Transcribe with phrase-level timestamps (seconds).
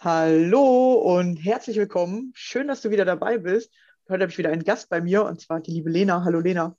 [0.00, 2.30] Hallo und herzlich willkommen.
[2.36, 3.74] Schön, dass du wieder dabei bist.
[4.08, 6.22] Heute habe ich wieder einen Gast bei mir und zwar die liebe Lena.
[6.22, 6.76] Hallo Lena.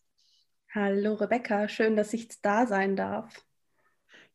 [0.74, 3.46] Hallo Rebecca, schön, dass ich da sein darf.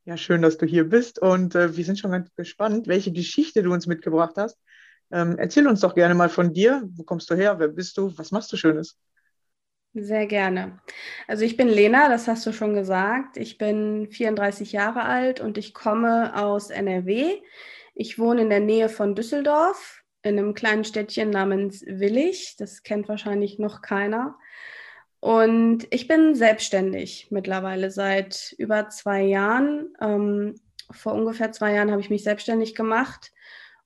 [0.04, 3.62] Ja, schön, dass du hier bist und äh, wir sind schon ganz gespannt, welche Geschichte
[3.62, 4.58] du uns mitgebracht hast.
[5.10, 6.82] Ähm, erzähl uns doch gerne mal von dir.
[6.92, 7.58] Wo kommst du her?
[7.58, 8.12] Wer bist du?
[8.18, 8.98] Was machst du Schönes?
[9.94, 10.78] Sehr gerne.
[11.26, 13.38] Also ich bin Lena, das hast du schon gesagt.
[13.38, 17.40] Ich bin 34 Jahre alt und ich komme aus NRW.
[17.94, 22.56] Ich wohne in der Nähe von Düsseldorf, in einem kleinen Städtchen namens Willig.
[22.58, 24.36] Das kennt wahrscheinlich noch keiner.
[25.20, 29.94] Und ich bin selbstständig mittlerweile seit über zwei Jahren.
[30.00, 30.56] Ähm,
[30.90, 33.32] vor ungefähr zwei Jahren habe ich mich selbstständig gemacht.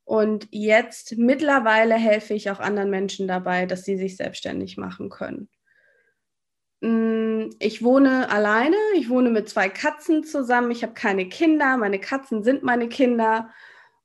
[0.04, 5.50] Und jetzt mittlerweile helfe ich auch anderen Menschen dabei, dass sie sich selbstständig machen können.
[6.80, 12.00] Mm, ich wohne alleine, ich wohne mit zwei Katzen zusammen, ich habe keine Kinder, meine
[12.00, 13.50] Katzen sind meine Kinder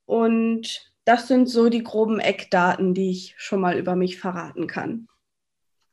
[0.06, 5.08] und das sind so die groben Eckdaten, die ich schon mal über mich verraten kann.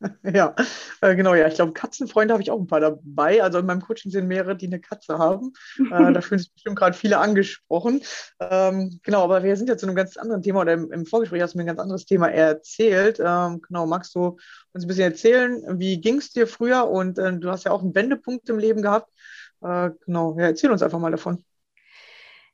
[0.34, 0.54] Ja,
[1.00, 1.46] äh, genau, ja.
[1.46, 3.42] Ich glaube, Katzenfreunde habe ich auch ein paar dabei.
[3.42, 5.52] Also in meinem Coaching sind mehrere, die eine Katze haben.
[5.92, 8.00] Äh, da fühlen sich bestimmt gerade viele angesprochen.
[8.38, 11.42] Ähm, genau, aber wir sind jetzt zu einem ganz anderen Thema oder im, im, Vorgespräch
[11.42, 13.20] hast du mir ein ganz anderes Thema erzählt.
[13.22, 14.38] Ähm, genau, magst du
[14.72, 16.88] uns ein bisschen erzählen, wie ging es dir früher?
[16.88, 19.10] Und äh, du hast ja auch einen Wendepunkt im Leben gehabt.
[19.62, 21.44] Äh, genau, ja, erzähl uns einfach mal davon.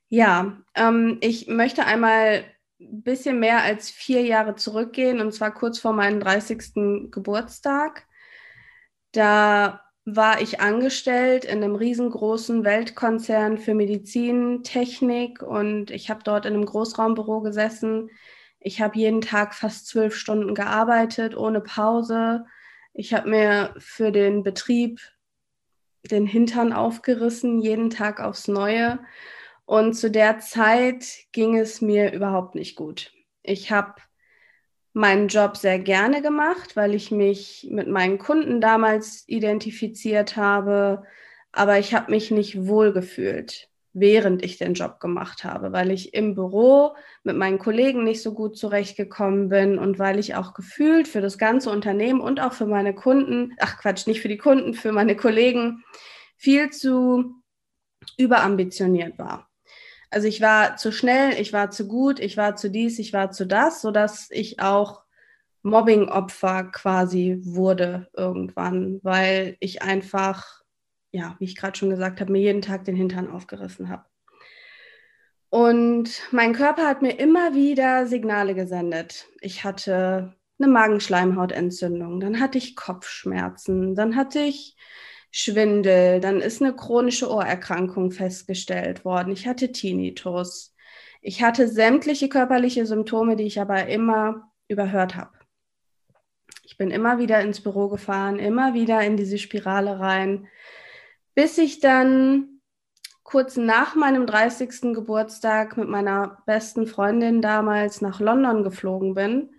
[0.09, 2.45] Ja, ähm, ich möchte einmal
[2.81, 7.11] ein bisschen mehr als vier Jahre zurückgehen, und zwar kurz vor meinem 30.
[7.11, 8.07] Geburtstag.
[9.13, 16.55] Da war ich angestellt in einem riesengroßen Weltkonzern für Medizintechnik und ich habe dort in
[16.55, 18.11] einem Großraumbüro gesessen.
[18.61, 22.45] Ich habe jeden Tag fast zwölf Stunden gearbeitet, ohne Pause.
[22.95, 25.01] Ich habe mir für den Betrieb
[26.11, 29.01] den Hintern aufgerissen, jeden Tag aufs Neue.
[29.67, 33.13] Und zu der Zeit ging es mir überhaupt nicht gut.
[33.43, 33.95] Ich habe
[34.93, 41.03] meinen Job sehr gerne gemacht, weil ich mich mit meinen Kunden damals identifiziert habe,
[41.53, 43.69] aber ich habe mich nicht wohl gefühlt
[43.99, 48.35] während ich den Job gemacht habe, weil ich im Büro mit meinen Kollegen nicht so
[48.35, 52.67] gut zurechtgekommen bin und weil ich auch gefühlt für das ganze Unternehmen und auch für
[52.67, 55.83] meine Kunden, ach Quatsch, nicht für die Kunden, für meine Kollegen
[56.37, 57.37] viel zu
[58.19, 59.46] überambitioniert war.
[60.17, 63.33] Also ich war zu schnell, ich war zu gut, ich war zu dies, ich war
[63.33, 65.03] zu das, sodass ich auch
[65.63, 70.63] Mobbing-Opfer quasi wurde irgendwann, weil ich einfach
[71.17, 74.05] ja, wie ich gerade schon gesagt habe, mir jeden Tag den Hintern aufgerissen habe.
[75.49, 79.27] Und mein Körper hat mir immer wieder Signale gesendet.
[79.41, 84.77] Ich hatte eine Magenschleimhautentzündung, dann hatte ich Kopfschmerzen, dann hatte ich
[85.39, 89.33] Schwindel, dann ist eine chronische Ohrerkrankung festgestellt worden.
[89.33, 90.75] Ich hatte Tinnitus.
[91.21, 95.33] Ich hatte sämtliche körperliche Symptome, die ich aber immer überhört habe.
[96.63, 100.49] Ich bin immer wieder ins Büro gefahren, immer wieder in diese Spirale rein
[101.37, 102.61] bis ich dann
[103.23, 104.95] kurz nach meinem 30.
[104.95, 109.51] Geburtstag mit meiner besten Freundin damals nach London geflogen bin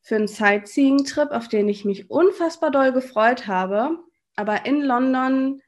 [0.00, 3.98] für einen Sightseeing-Trip, auf den ich mich unfassbar doll gefreut habe.
[4.38, 5.60] Aber in London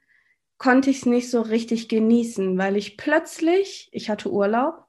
[0.57, 4.85] konnte ich es nicht so richtig genießen, weil ich plötzlich, ich hatte Urlaub,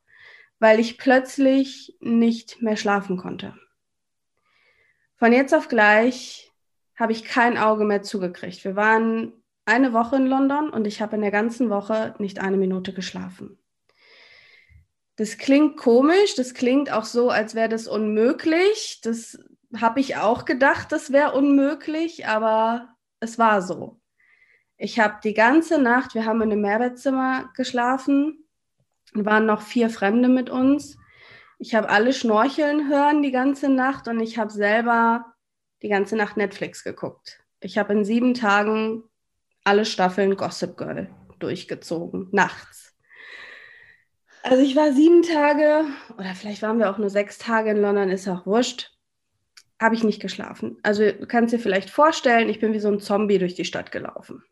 [0.60, 3.56] weil ich plötzlich nicht mehr schlafen konnte.
[5.16, 6.52] Von jetzt auf gleich
[6.94, 8.64] habe ich kein Auge mehr zugekriegt.
[8.64, 9.32] Wir waren
[9.64, 13.58] eine Woche in London und ich habe in der ganzen Woche nicht eine Minute geschlafen.
[15.16, 19.00] Das klingt komisch, das klingt auch so, als wäre das unmöglich.
[19.02, 19.38] Das
[19.76, 22.91] habe ich auch gedacht, das wäre unmöglich, aber
[23.22, 24.00] es war so.
[24.76, 28.44] Ich habe die ganze Nacht, wir haben in einem Mehrbettzimmer geschlafen,
[29.14, 30.96] waren noch vier Fremde mit uns.
[31.58, 35.26] Ich habe alle schnorcheln hören die ganze Nacht und ich habe selber
[35.82, 37.40] die ganze Nacht Netflix geguckt.
[37.60, 39.04] Ich habe in sieben Tagen
[39.62, 41.08] alle Staffeln Gossip Girl
[41.38, 42.96] durchgezogen, nachts.
[44.42, 45.84] Also ich war sieben Tage
[46.18, 48.91] oder vielleicht waren wir auch nur sechs Tage in London, ist auch wurscht.
[49.82, 50.78] Habe ich nicht geschlafen.
[50.84, 53.90] Also du kannst dir vielleicht vorstellen, ich bin wie so ein Zombie durch die Stadt
[53.90, 54.44] gelaufen.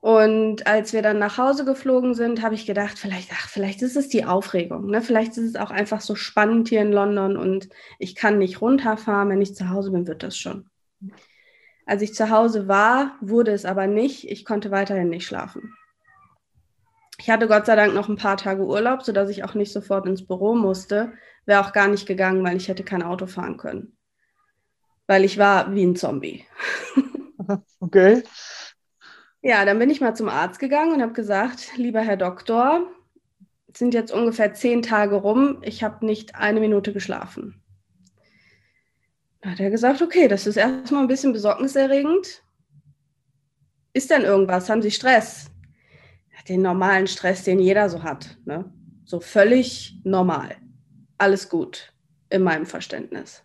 [0.00, 3.96] Und als wir dann nach Hause geflogen sind, habe ich gedacht, vielleicht, ach, vielleicht ist
[3.96, 4.86] es die Aufregung.
[4.86, 5.02] Ne?
[5.02, 7.68] Vielleicht ist es auch einfach so spannend hier in London und
[7.98, 9.28] ich kann nicht runterfahren.
[9.28, 10.70] Wenn ich zu Hause bin, wird das schon.
[11.84, 14.30] Als ich zu Hause war, wurde es aber nicht.
[14.30, 15.74] Ich konnte weiterhin nicht schlafen.
[17.22, 20.06] Ich hatte Gott sei Dank noch ein paar Tage Urlaub, sodass ich auch nicht sofort
[20.06, 21.12] ins Büro musste.
[21.46, 23.96] Wäre auch gar nicht gegangen, weil ich hätte kein Auto fahren können.
[25.06, 26.44] Weil ich war wie ein Zombie.
[27.80, 28.22] Okay.
[29.42, 32.86] Ja, dann bin ich mal zum Arzt gegangen und habe gesagt, lieber Herr Doktor,
[33.66, 37.60] es sind jetzt ungefähr zehn Tage rum, ich habe nicht eine Minute geschlafen.
[39.40, 42.44] Da hat er gesagt, okay, das ist erstmal ein bisschen besorgniserregend.
[43.92, 44.70] Ist denn irgendwas?
[44.70, 45.51] Haben Sie Stress?
[46.48, 48.36] Den normalen Stress, den jeder so hat.
[48.44, 48.72] Ne?
[49.04, 50.56] So völlig normal.
[51.18, 51.92] Alles gut
[52.30, 53.44] in meinem Verständnis.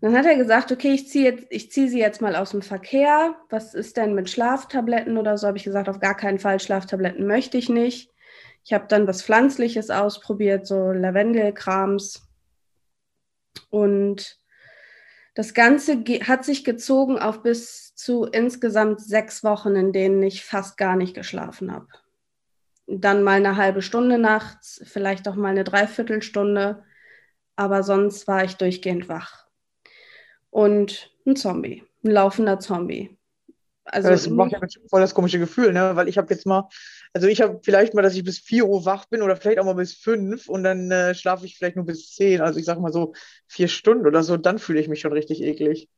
[0.00, 3.36] Dann hat er gesagt, okay, ich ziehe zieh sie jetzt mal aus dem Verkehr.
[3.50, 5.46] Was ist denn mit Schlaftabletten oder so?
[5.46, 8.10] Habe ich gesagt, auf gar keinen Fall Schlaftabletten möchte ich nicht.
[8.64, 12.22] Ich habe dann was Pflanzliches ausprobiert, so Lavendelkrams.
[13.68, 14.38] Und
[15.34, 20.78] das Ganze hat sich gezogen auf bis zu insgesamt sechs Wochen, in denen ich fast
[20.78, 21.86] gar nicht geschlafen habe.
[22.86, 26.82] Dann mal eine halbe Stunde nachts, vielleicht auch mal eine Dreiviertelstunde,
[27.56, 29.46] aber sonst war ich durchgehend wach.
[30.48, 33.18] Und ein Zombie, ein laufender Zombie.
[33.84, 35.94] Also das macht ja voll das komische Gefühl, ne?
[35.94, 36.68] Weil ich habe jetzt mal,
[37.12, 39.64] also ich habe vielleicht mal, dass ich bis 4 Uhr wach bin oder vielleicht auch
[39.64, 42.40] mal bis 5 und dann äh, schlafe ich vielleicht nur bis 10.
[42.40, 43.12] Also ich sage mal so
[43.46, 45.88] vier Stunden oder so, dann fühle ich mich schon richtig eklig.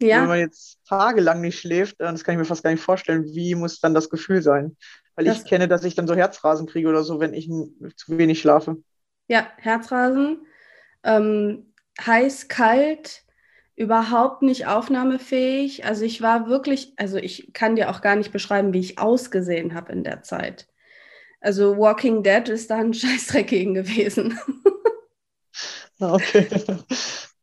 [0.00, 0.22] Ja.
[0.22, 3.54] Wenn man jetzt tagelang nicht schläft, das kann ich mir fast gar nicht vorstellen, wie
[3.54, 4.76] muss dann das Gefühl sein?
[5.14, 7.48] Weil das ich kenne, dass ich dann so Herzrasen kriege oder so, wenn ich
[7.96, 8.78] zu wenig schlafe.
[9.28, 10.46] Ja, Herzrasen,
[11.04, 13.24] ähm, heiß, kalt,
[13.76, 15.84] überhaupt nicht aufnahmefähig.
[15.84, 19.74] Also ich war wirklich, also ich kann dir auch gar nicht beschreiben, wie ich ausgesehen
[19.74, 20.66] habe in der Zeit.
[21.40, 24.38] Also Walking Dead ist da ein Scheißdreck gegen gewesen.
[26.00, 26.48] Ah, okay.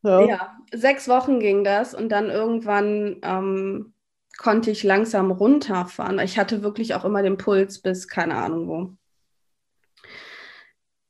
[0.03, 0.25] Ja.
[0.25, 0.57] ja.
[0.73, 3.93] sechs Wochen ging das und dann irgendwann ähm,
[4.37, 6.19] konnte ich langsam runterfahren.
[6.19, 8.97] Ich hatte wirklich auch immer den Puls bis keine Ahnung wo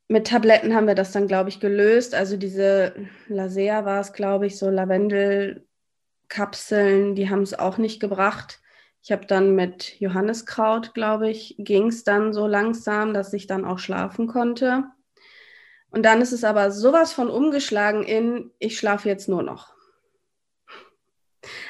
[0.08, 2.14] mit Tabletten haben wir das dann, glaube ich, gelöst.
[2.14, 2.94] Also diese
[3.28, 8.60] Lasea war es, glaube ich, so Lavendelkapseln, die haben es auch nicht gebracht.
[9.02, 13.64] Ich habe dann mit Johanniskraut, glaube ich, ging es dann so langsam, dass ich dann
[13.64, 14.84] auch schlafen konnte.
[15.98, 19.74] Und dann ist es aber sowas von umgeschlagen in, ich schlafe jetzt nur noch.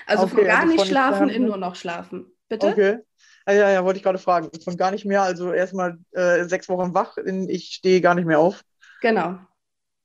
[0.06, 2.26] Also okay, von gar also nicht schlafen in nur noch schlafen.
[2.46, 2.66] Bitte?
[2.66, 2.98] Okay.
[3.46, 4.50] Ah, ja, ja, wollte ich gerade fragen.
[4.62, 8.26] Von gar nicht mehr, also erstmal äh, sechs Wochen wach, in, ich stehe gar nicht
[8.26, 8.62] mehr auf.
[9.00, 9.38] Genau.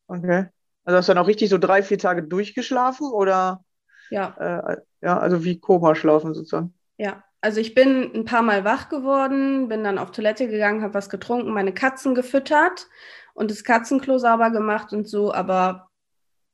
[0.07, 0.45] Okay.
[0.85, 3.65] Also hast du dann auch richtig so drei, vier Tage durchgeschlafen oder?
[4.09, 4.37] Ja.
[4.69, 6.73] Äh, ja, also wie Koma schlafen sozusagen.
[6.95, 10.93] Ja, also ich bin ein paar Mal wach geworden, bin dann auf Toilette gegangen, habe
[10.93, 12.87] was getrunken, meine Katzen gefüttert
[13.33, 15.89] und das Katzenklo sauber gemacht und so, aber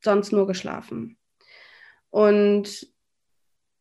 [0.02, 1.18] sonst nur geschlafen.
[2.10, 2.88] Und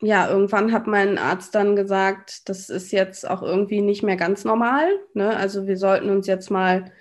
[0.01, 4.45] ja, irgendwann hat mein Arzt dann gesagt, das ist jetzt auch irgendwie nicht mehr ganz
[4.45, 4.89] normal.
[5.15, 5.37] Ne?
[5.37, 6.93] Also wir sollten uns jetzt mal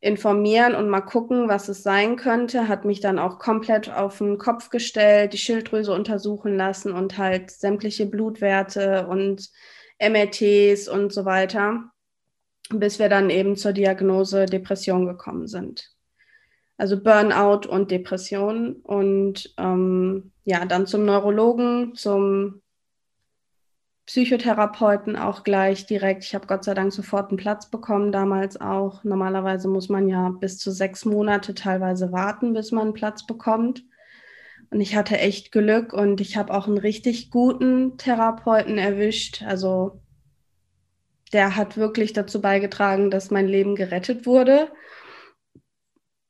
[0.00, 2.66] informieren und mal gucken, was es sein könnte.
[2.66, 7.52] Hat mich dann auch komplett auf den Kopf gestellt, die Schilddrüse untersuchen lassen und halt
[7.52, 9.48] sämtliche Blutwerte und
[10.00, 11.91] MRTs und so weiter,
[12.80, 15.90] bis wir dann eben zur Diagnose Depression gekommen sind.
[16.76, 22.62] Also Burnout und Depression und ähm, ja, dann zum Neurologen, zum
[24.06, 26.24] Psychotherapeuten auch gleich direkt.
[26.24, 29.04] Ich habe Gott sei Dank sofort einen Platz bekommen, damals auch.
[29.04, 33.84] Normalerweise muss man ja bis zu sechs Monate teilweise warten, bis man einen Platz bekommt.
[34.70, 39.42] Und ich hatte echt Glück und ich habe auch einen richtig guten Therapeuten erwischt.
[39.46, 40.00] Also
[41.32, 44.70] der hat wirklich dazu beigetragen, dass mein Leben gerettet wurde.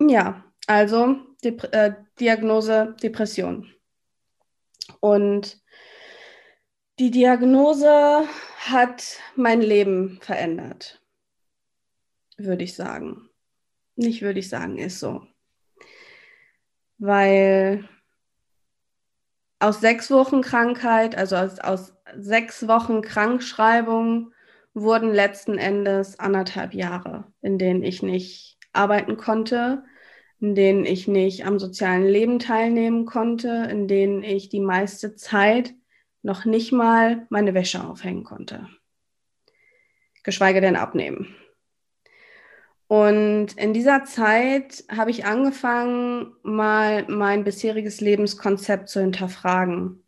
[0.00, 3.72] Ja, also Dep äh, Diagnose Depression.
[5.00, 5.60] Und
[6.98, 8.28] die Diagnose
[8.58, 11.02] hat mein Leben verändert,
[12.36, 13.28] würde ich sagen.
[13.96, 15.26] Nicht würde ich sagen, ist so.
[16.98, 17.88] Weil
[19.58, 24.31] aus sechs Wochen Krankheit, also aus, aus sechs Wochen Krankschreibung,
[24.74, 29.84] wurden letzten Endes anderthalb Jahre, in denen ich nicht arbeiten konnte,
[30.40, 35.74] in denen ich nicht am sozialen Leben teilnehmen konnte, in denen ich die meiste Zeit
[36.22, 38.68] noch nicht mal meine Wäsche aufhängen konnte.
[40.22, 41.34] Geschweige denn abnehmen.
[42.86, 50.04] Und in dieser Zeit habe ich angefangen, mal mein bisheriges Lebenskonzept zu hinterfragen.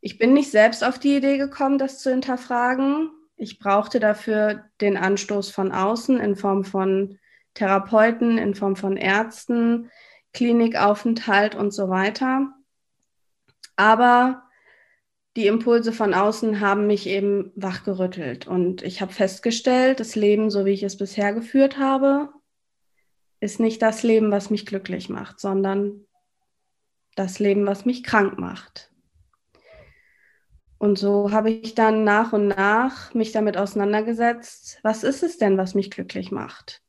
[0.00, 3.10] Ich bin nicht selbst auf die Idee gekommen, das zu hinterfragen.
[3.38, 7.18] Ich brauchte dafür den Anstoß von außen in Form von
[7.54, 9.90] Therapeuten, in Form von Ärzten,
[10.32, 12.52] Klinikaufenthalt und so weiter.
[13.76, 14.42] Aber
[15.36, 18.48] die Impulse von außen haben mich eben wachgerüttelt.
[18.48, 22.30] Und ich habe festgestellt, das Leben, so wie ich es bisher geführt habe,
[23.38, 26.06] ist nicht das Leben, was mich glücklich macht, sondern
[27.14, 28.90] das Leben, was mich krank macht.
[30.78, 35.58] Und so habe ich dann nach und nach mich damit auseinandergesetzt, was ist es denn,
[35.58, 36.82] was mich glücklich macht?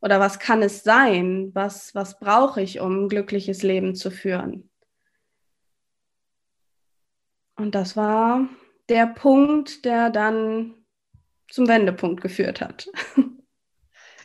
[0.00, 1.50] Oder was kann es sein?
[1.52, 4.70] Was, was brauche ich, um ein glückliches Leben zu führen?
[7.56, 8.48] Und das war
[8.88, 10.74] der Punkt, der dann
[11.48, 12.88] zum Wendepunkt geführt hat.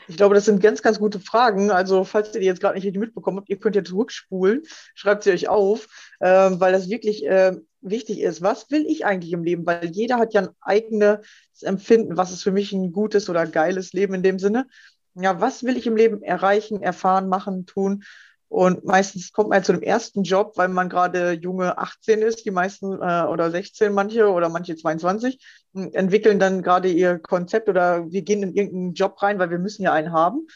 [0.07, 1.71] Ich glaube, das sind ganz, ganz gute Fragen.
[1.71, 5.24] Also, falls ihr die jetzt gerade nicht richtig mitbekommen habt, ihr könnt ja zurückspulen, schreibt
[5.24, 5.88] sie euch auf,
[6.19, 8.41] äh, weil das wirklich äh, wichtig ist.
[8.41, 9.65] Was will ich eigentlich im Leben?
[9.65, 11.19] Weil jeder hat ja ein eigenes
[11.62, 14.67] Empfinden, was ist für mich ein gutes oder geiles Leben in dem Sinne.
[15.15, 18.03] Ja, was will ich im Leben erreichen, erfahren, machen, tun?
[18.48, 22.52] Und meistens kommt man zu dem ersten Job, weil man gerade junge 18 ist, die
[22.52, 28.22] meisten äh, oder 16 manche oder manche 22, entwickeln dann gerade ihr Konzept oder wir
[28.22, 30.48] gehen in irgendeinen Job rein, weil wir müssen ja einen haben.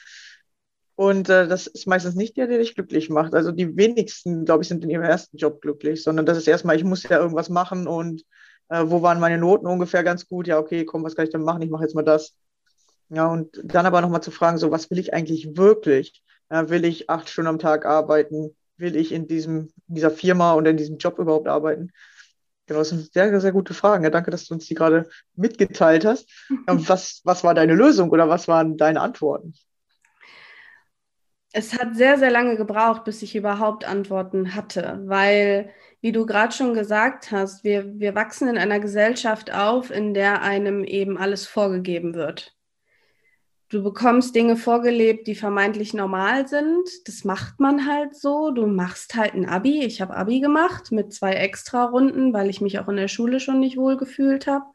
[0.95, 3.33] Und äh, das ist meistens nicht der, der dich glücklich macht.
[3.33, 6.75] Also die wenigsten, glaube ich, sind in ihrem ersten Job glücklich, sondern das ist erstmal,
[6.75, 8.23] ich muss ja irgendwas machen und
[8.69, 10.47] äh, wo waren meine Noten ungefähr ganz gut?
[10.47, 11.61] Ja, okay, komm, was kann ich denn machen?
[11.61, 12.35] Ich mache jetzt mal das.
[13.09, 16.21] Ja, und dann aber nochmal zu fragen, so, was will ich eigentlich wirklich?
[16.51, 18.55] Ja, will ich acht Stunden am Tag arbeiten?
[18.77, 21.91] Will ich in, diesem, dieser Firma und in diesem Job überhaupt arbeiten?
[22.65, 24.03] Genau, das sind sehr, sehr gute Fragen.
[24.03, 26.29] Ja, danke, dass du uns die gerade mitgeteilt hast.
[26.67, 29.53] Was, was war deine Lösung oder was waren deine Antworten?
[31.51, 36.53] Es hat sehr, sehr lange gebraucht, bis ich überhaupt Antworten hatte, weil, wie du gerade
[36.53, 41.47] schon gesagt hast, wir, wir wachsen in einer Gesellschaft auf, in der einem eben alles
[41.47, 42.55] vorgegeben wird
[43.69, 46.89] du bekommst Dinge vorgelebt, die vermeintlich normal sind.
[47.05, 48.51] Das macht man halt so.
[48.51, 49.83] Du machst halt ein Abi.
[49.85, 53.59] Ich habe Abi gemacht mit zwei Extra-Runden, weil ich mich auch in der Schule schon
[53.59, 54.65] nicht wohl gefühlt habe.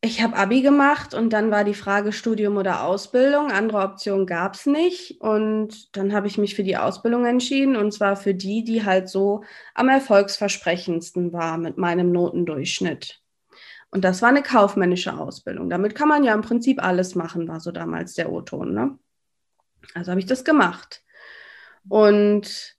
[0.00, 3.50] Ich habe Abi gemacht und dann war die Frage Studium oder Ausbildung.
[3.50, 5.20] Andere Optionen gab es nicht.
[5.20, 9.08] Und dann habe ich mich für die Ausbildung entschieden und zwar für die, die halt
[9.08, 9.42] so
[9.74, 13.20] am erfolgsversprechendsten war mit meinem Notendurchschnitt.
[13.90, 15.70] Und das war eine kaufmännische Ausbildung.
[15.70, 18.74] Damit kann man ja im Prinzip alles machen, war so damals der O-Ton.
[18.74, 18.98] Ne?
[19.94, 21.02] Also habe ich das gemacht.
[21.88, 22.76] Und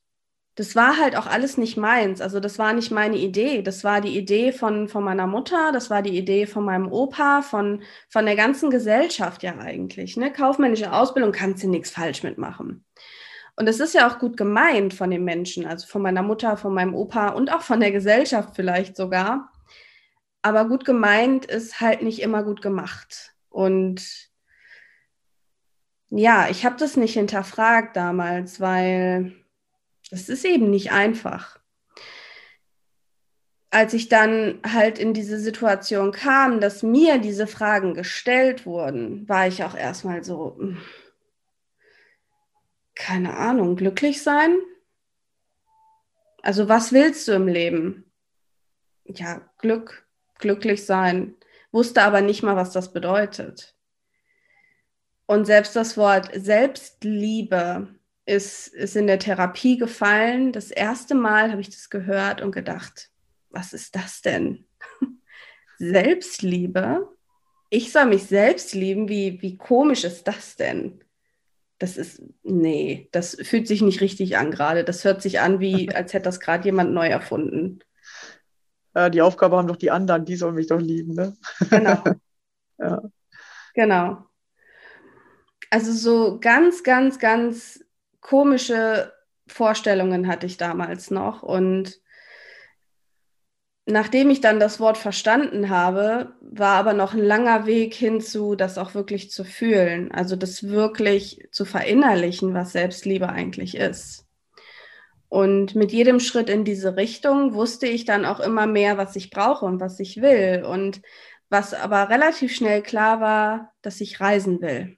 [0.59, 2.19] das war halt auch alles nicht meins.
[2.19, 3.61] Also das war nicht meine Idee.
[3.61, 7.41] Das war die Idee von, von meiner Mutter, das war die Idee von meinem Opa,
[7.41, 10.17] von, von der ganzen Gesellschaft ja eigentlich.
[10.17, 10.33] Ne?
[10.33, 12.83] Kaufmännische Ausbildung kannst du nichts falsch mitmachen.
[13.55, 16.73] Und es ist ja auch gut gemeint von den Menschen, also von meiner Mutter, von
[16.73, 19.51] meinem Opa und auch von der Gesellschaft vielleicht sogar.
[20.41, 23.35] Aber gut gemeint ist halt nicht immer gut gemacht.
[23.49, 24.29] Und
[26.09, 29.35] ja, ich habe das nicht hinterfragt damals, weil
[30.09, 31.59] das ist eben nicht einfach.
[33.71, 39.47] Als ich dann halt in diese Situation kam, dass mir diese Fragen gestellt wurden, war
[39.47, 40.77] ich auch erstmal so, hm,
[42.95, 44.57] keine Ahnung, glücklich sein?
[46.41, 48.11] Also was willst du im Leben?
[49.05, 50.08] Ja, Glück,
[50.39, 51.35] glücklich sein,
[51.71, 53.75] wusste aber nicht mal, was das bedeutet.
[55.25, 57.87] Und selbst das Wort Selbstliebe
[58.25, 60.51] ist, ist in der Therapie gefallen.
[60.51, 63.11] Das erste Mal habe ich das gehört und gedacht,
[63.49, 64.65] was ist das denn?
[65.77, 67.07] Selbstliebe?
[67.69, 69.07] Ich soll mich selbst lieben?
[69.09, 71.03] Wie, wie komisch ist das denn?
[71.77, 74.83] Das ist, nee, das fühlt sich nicht richtig an gerade.
[74.83, 77.79] Das hört sich an, wie als hätte das gerade jemand neu erfunden.
[78.99, 81.37] Ja, die Aufgabe haben doch die anderen, die sollen mich doch lieben, ne?
[81.69, 82.03] Genau.
[82.77, 83.01] ja.
[83.73, 84.25] Genau.
[85.69, 87.81] Also so ganz, ganz, ganz
[88.19, 89.13] komische
[89.47, 91.43] Vorstellungen hatte ich damals noch.
[91.43, 92.01] Und
[93.85, 98.77] nachdem ich dann das Wort verstanden habe, war aber noch ein langer Weg hinzu, das
[98.77, 100.11] auch wirklich zu fühlen.
[100.11, 104.28] Also das wirklich zu verinnerlichen, was Selbstliebe eigentlich ist.
[105.29, 109.29] Und mit jedem Schritt in diese Richtung wusste ich dann auch immer mehr, was ich
[109.29, 110.63] brauche und was ich will.
[110.65, 111.01] Und
[111.49, 114.97] was aber relativ schnell klar war, dass ich reisen will.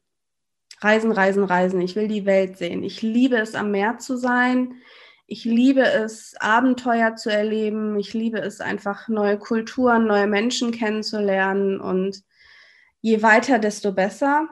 [0.79, 1.81] Reisen, reisen, reisen.
[1.81, 2.83] Ich will die Welt sehen.
[2.83, 4.81] Ich liebe es, am Meer zu sein.
[5.27, 7.99] Ich liebe es, Abenteuer zu erleben.
[7.99, 11.79] Ich liebe es, einfach neue Kulturen, neue Menschen kennenzulernen.
[11.79, 12.23] Und
[13.01, 14.49] je weiter, desto besser.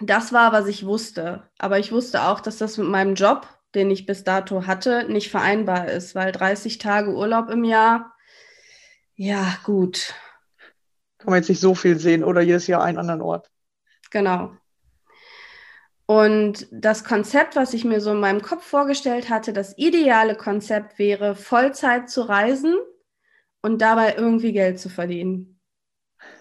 [0.00, 1.48] Das war, was ich wusste.
[1.58, 5.30] Aber ich wusste auch, dass das mit meinem Job, den ich bis dato hatte, nicht
[5.30, 8.14] vereinbar ist, weil 30 Tage Urlaub im Jahr,
[9.16, 10.14] ja, gut.
[11.18, 13.50] Kann man jetzt nicht so viel sehen oder jedes Jahr einen anderen Ort.
[14.10, 14.52] Genau.
[16.04, 20.98] Und das Konzept, was ich mir so in meinem Kopf vorgestellt hatte, das ideale Konzept
[20.98, 22.76] wäre, Vollzeit zu reisen
[23.62, 25.55] und dabei irgendwie Geld zu verdienen.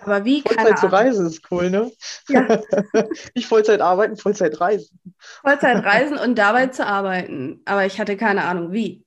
[0.06, 0.42] Aber wie?
[0.42, 1.92] Vollzeit zu reisen ist cool, ne?
[2.30, 2.62] Ja.
[3.36, 5.00] Nicht Vollzeit arbeiten, Vollzeit reisen.
[5.42, 7.62] Vollzeit reisen und dabei zu arbeiten.
[7.66, 9.04] Aber ich hatte keine Ahnung, wie.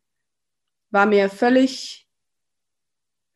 [0.90, 2.08] War mir völlig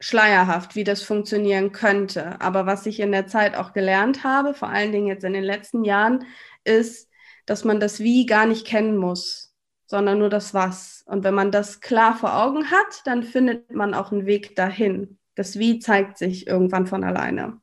[0.01, 2.41] schleierhaft, wie das funktionieren könnte.
[2.41, 5.45] Aber was ich in der Zeit auch gelernt habe, vor allen Dingen jetzt in den
[5.45, 6.27] letzten Jahren,
[6.65, 7.09] ist,
[7.47, 9.55] dass man das Wie gar nicht kennen muss,
[9.87, 11.05] sondern nur das Was.
[11.07, 15.19] Und wenn man das klar vor Augen hat, dann findet man auch einen Weg dahin.
[15.35, 17.61] Das Wie zeigt sich irgendwann von alleine.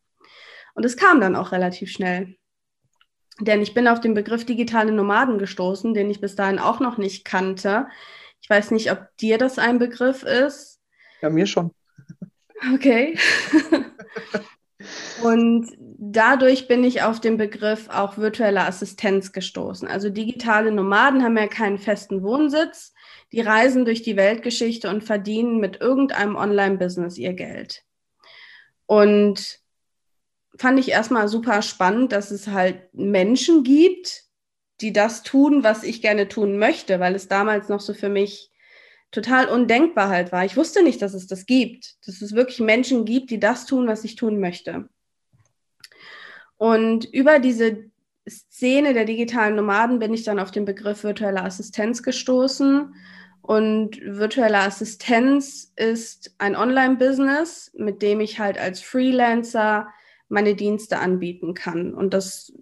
[0.74, 2.36] Und es kam dann auch relativ schnell.
[3.40, 6.98] Denn ich bin auf den Begriff digitale Nomaden gestoßen, den ich bis dahin auch noch
[6.98, 7.88] nicht kannte.
[8.42, 10.80] Ich weiß nicht, ob dir das ein Begriff ist.
[11.22, 11.72] Ja, mir schon.
[12.74, 13.18] Okay.
[15.24, 19.88] Und dadurch bin ich auf den Begriff auch virtuelle Assistenz gestoßen.
[19.88, 22.94] Also digitale Nomaden haben ja keinen festen Wohnsitz.
[23.32, 27.84] Die reisen durch die Weltgeschichte und verdienen mit irgendeinem Online-Business ihr Geld.
[28.86, 29.60] Und
[30.58, 34.24] fand ich erstmal super spannend, dass es halt Menschen gibt,
[34.82, 38.52] die das tun, was ich gerne tun möchte, weil es damals noch so für mich
[39.12, 40.46] total undenkbar halt war.
[40.46, 43.88] Ich wusste nicht, dass es das gibt, dass es wirklich Menschen gibt, die das tun,
[43.88, 44.90] was ich tun möchte.
[46.58, 47.90] Und über diese
[48.28, 52.94] Szene der digitalen Nomaden bin ich dann auf den Begriff virtuelle Assistenz gestoßen.
[53.42, 59.88] Und virtuelle Assistenz ist ein Online-Business, mit dem ich halt als Freelancer
[60.28, 61.94] meine Dienste anbieten kann.
[61.94, 62.54] Und das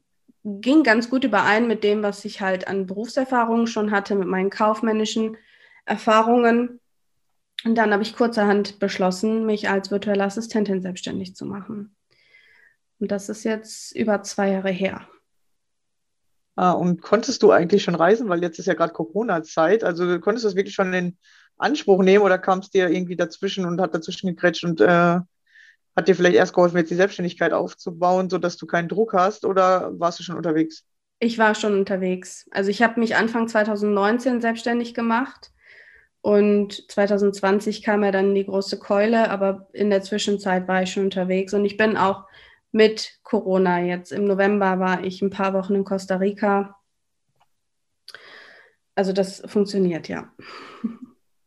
[0.43, 4.49] ging ganz gut überein mit dem, was ich halt an Berufserfahrungen schon hatte, mit meinen
[4.49, 5.35] kaufmännischen
[5.85, 6.79] Erfahrungen.
[7.65, 11.95] Und dann habe ich kurzerhand beschlossen, mich als virtuelle Assistentin selbstständig zu machen.
[12.99, 15.07] Und das ist jetzt über zwei Jahre her.
[16.57, 18.29] Ah, und konntest du eigentlich schon reisen?
[18.29, 19.83] Weil jetzt ist ja gerade Corona-Zeit.
[19.83, 21.17] Also konntest du das wirklich schon in
[21.57, 25.19] Anspruch nehmen oder kam es dir irgendwie dazwischen und hat dazwischen gekretscht und äh,
[25.95, 29.91] hat dir vielleicht erst geholfen, jetzt die Selbstständigkeit aufzubauen, sodass du keinen Druck hast oder
[29.99, 30.83] warst du schon unterwegs?
[31.19, 32.47] Ich war schon unterwegs.
[32.49, 35.51] Also ich habe mich Anfang 2019 selbstständig gemacht
[36.21, 41.03] und 2020 kam ja dann die große Keule, aber in der Zwischenzeit war ich schon
[41.03, 42.25] unterwegs und ich bin auch
[42.77, 43.81] mit Corona.
[43.81, 46.77] Jetzt im November war ich ein paar Wochen in Costa Rica.
[48.95, 50.31] also das funktioniert ja.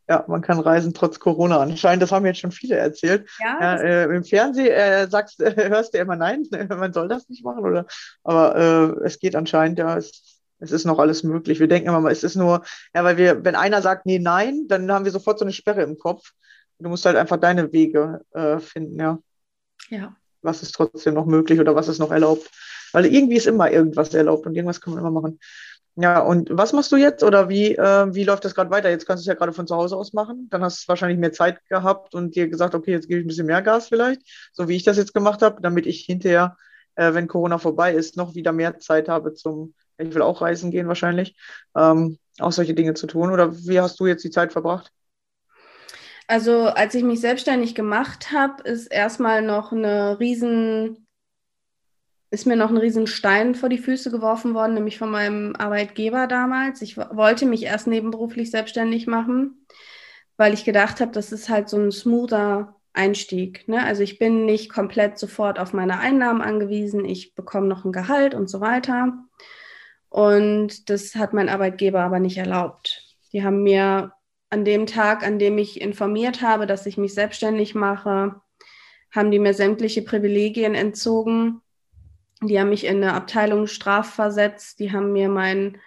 [0.09, 2.03] Ja, man kann reisen trotz Corona anscheinend.
[2.03, 3.29] Das haben jetzt schon viele erzählt.
[3.39, 7.29] Ja, ja äh, Im Fernsehen äh, sagst, äh, hörst du immer nein, man soll das
[7.29, 7.85] nicht machen, oder?
[8.23, 11.61] Aber äh, es geht anscheinend, ja, es, es ist noch alles möglich.
[11.61, 12.63] Wir denken immer, es ist nur,
[12.93, 15.83] ja, weil wir, wenn einer sagt, nee, nein, dann haben wir sofort so eine Sperre
[15.83, 16.33] im Kopf.
[16.77, 19.17] Du musst halt einfach deine Wege äh, finden, ja.
[19.89, 20.17] Ja.
[20.41, 22.49] Was ist trotzdem noch möglich oder was ist noch erlaubt?
[22.93, 25.39] Weil irgendwie ist immer irgendwas erlaubt und irgendwas kann man immer machen.
[25.95, 28.89] Ja, und was machst du jetzt oder wie, äh, wie läuft das gerade weiter?
[28.89, 30.47] Jetzt kannst du es ja gerade von zu Hause aus machen.
[30.49, 33.27] Dann hast du wahrscheinlich mehr Zeit gehabt und dir gesagt, okay, jetzt gebe ich ein
[33.27, 34.21] bisschen mehr Gas vielleicht,
[34.53, 36.55] so wie ich das jetzt gemacht habe, damit ich hinterher,
[36.95, 40.71] äh, wenn Corona vorbei ist, noch wieder mehr Zeit habe zum, ich will auch reisen
[40.71, 41.35] gehen wahrscheinlich,
[41.75, 43.31] ähm, auch solche Dinge zu tun.
[43.31, 44.91] Oder wie hast du jetzt die Zeit verbracht?
[46.31, 51.05] Also als ich mich selbstständig gemacht habe, ist erstmal noch eine riesen
[52.29, 56.81] ist mir noch ein Riesenstein vor die Füße geworfen worden, nämlich von meinem Arbeitgeber damals.
[56.81, 59.67] Ich wollte mich erst nebenberuflich selbstständig machen,
[60.37, 63.67] weil ich gedacht habe, das ist halt so ein smoother Einstieg.
[63.67, 63.83] Ne?
[63.83, 68.35] Also ich bin nicht komplett sofort auf meine Einnahmen angewiesen, ich bekomme noch ein Gehalt
[68.35, 69.17] und so weiter.
[70.07, 73.17] Und das hat mein Arbeitgeber aber nicht erlaubt.
[73.33, 74.13] Die haben mir
[74.51, 78.41] an dem Tag, an dem ich informiert habe, dass ich mich selbstständig mache,
[79.09, 81.61] haben die mir sämtliche Privilegien entzogen
[82.43, 84.79] die haben mich in eine Abteilung strafversetzt.
[84.79, 85.77] Die haben mir mein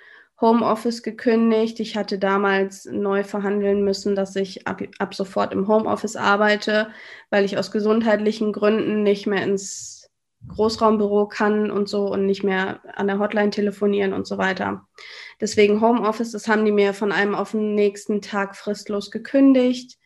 [0.40, 1.80] Homeoffice gekündigt.
[1.80, 6.90] Ich hatte damals neu verhandeln müssen, dass ich ab, ab sofort im Homeoffice arbeite,
[7.30, 9.93] weil ich aus gesundheitlichen Gründen nicht mehr ins
[10.48, 14.86] Großraumbüro kann und so und nicht mehr an der Hotline telefonieren und so weiter.
[15.40, 19.98] Deswegen Homeoffice, das haben die mir von einem auf den nächsten Tag fristlos gekündigt.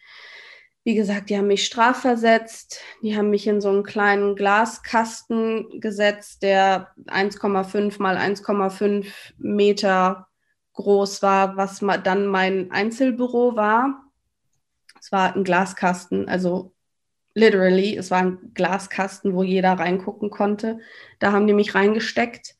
[0.84, 2.80] Wie gesagt, die haben mich strafversetzt.
[3.02, 10.28] Die haben mich in so einen kleinen Glaskasten gesetzt, der 1,5 mal 1,5 Meter
[10.72, 14.04] groß war, was dann mein Einzelbüro war.
[15.00, 16.72] Es war ein Glaskasten, also
[17.38, 20.78] literally, es war ein Glaskasten, wo jeder reingucken konnte.
[21.18, 22.56] Da haben die mich reingesteckt.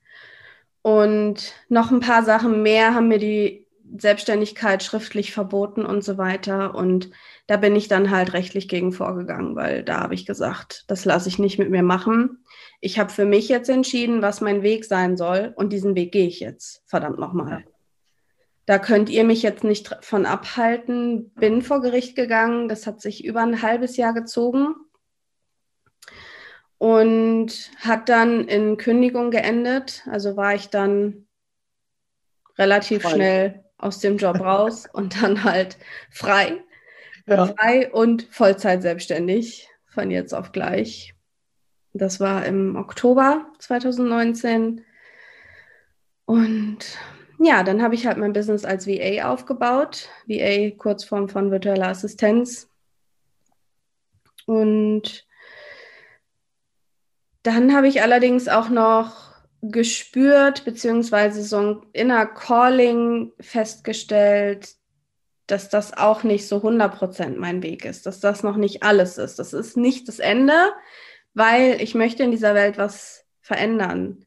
[0.83, 6.75] Und noch ein paar Sachen mehr haben mir die Selbstständigkeit schriftlich verboten und so weiter.
[6.75, 7.11] Und
[7.47, 11.29] da bin ich dann halt rechtlich gegen vorgegangen, weil da habe ich gesagt, das lasse
[11.29, 12.45] ich nicht mit mir machen.
[12.81, 16.29] Ich habe für mich jetzt entschieden, was mein Weg sein soll und diesen Weg gehe
[16.29, 17.65] ich jetzt, verdammt nochmal.
[18.69, 21.31] Da könnt ihr mich jetzt nicht von abhalten.
[21.31, 24.75] Bin vor Gericht gegangen, das hat sich über ein halbes Jahr gezogen
[26.77, 30.03] und hat dann in Kündigung geendet.
[30.11, 31.27] Also war ich dann
[32.59, 33.11] relativ frei.
[33.11, 35.79] schnell aus dem Job raus und dann halt
[36.11, 36.63] frei
[37.27, 37.47] ja.
[37.47, 41.15] frei und Vollzeit selbstständig von jetzt auf gleich.
[41.93, 44.85] Das war im Oktober 2019.
[46.25, 46.99] Und
[47.39, 50.09] ja, dann habe ich halt mein Business als VA aufgebaut.
[50.27, 52.69] VA, Kurzform von virtueller Assistenz.
[54.47, 55.27] Und
[57.43, 59.29] dann habe ich allerdings auch noch
[59.63, 64.75] gespürt, beziehungsweise so ein Inner Calling festgestellt,
[65.47, 69.39] dass das auch nicht so 100% mein Weg ist, dass das noch nicht alles ist.
[69.39, 70.73] Das ist nicht das Ende,
[71.35, 74.25] weil ich möchte in dieser Welt was verändern.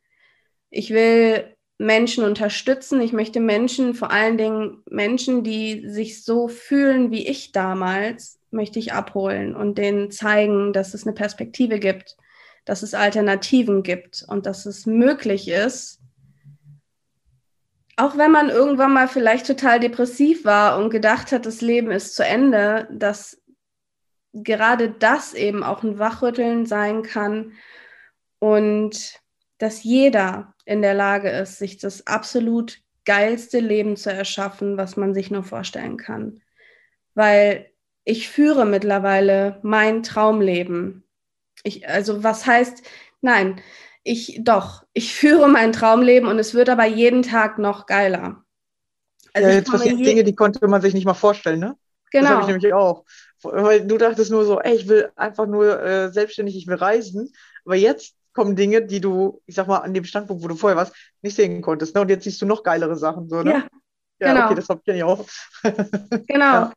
[0.70, 3.02] Ich will Menschen unterstützen.
[3.02, 8.78] Ich möchte Menschen, vor allen Dingen Menschen, die sich so fühlen wie ich damals, möchte
[8.78, 12.18] ich abholen und denen zeigen, dass es eine Perspektive gibt,
[12.66, 16.00] dass es Alternativen gibt und dass es möglich ist,
[17.98, 22.16] auch wenn man irgendwann mal vielleicht total depressiv war und gedacht hat, das Leben ist
[22.16, 23.42] zu Ende, dass
[24.34, 27.54] gerade das eben auch ein Wachrütteln sein kann
[28.40, 29.21] und
[29.62, 35.14] dass jeder in der Lage ist, sich das absolut geilste Leben zu erschaffen, was man
[35.14, 36.42] sich nur vorstellen kann.
[37.14, 37.70] Weil
[38.04, 41.04] ich führe mittlerweile mein Traumleben.
[41.64, 42.82] Ich, also was heißt,
[43.22, 43.62] nein,
[44.04, 48.44] ich doch, ich führe mein Traumleben und es wird aber jeden Tag noch geiler.
[49.34, 51.78] Also ja, jetzt passieren Dinge, die konnte man sich nicht mal vorstellen, ne?
[52.12, 52.24] Genau.
[52.24, 53.06] Das habe ich nämlich auch.
[53.44, 57.32] Weil du dachtest nur so, ey, ich will einfach nur äh, selbstständig, ich will reisen.
[57.64, 60.78] Aber jetzt kommen Dinge, die du, ich sag mal, an dem Standpunkt, wo du vorher
[60.78, 61.96] warst, nicht sehen konntest.
[61.96, 62.02] Ne?
[62.02, 63.30] Und jetzt siehst du noch geilere Sachen.
[63.30, 63.52] So, ne?
[63.52, 63.64] Ja,
[64.20, 64.46] ja genau.
[64.46, 65.26] okay, das habe ich auch.
[66.28, 66.54] genau.
[66.54, 66.74] Ja.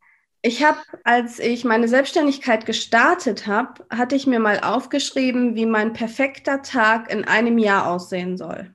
[0.46, 5.94] Ich habe, als ich meine Selbstständigkeit gestartet habe, hatte ich mir mal aufgeschrieben, wie mein
[5.94, 8.74] perfekter Tag in einem Jahr aussehen soll.